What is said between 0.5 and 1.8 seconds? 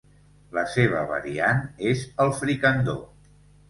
La seva variant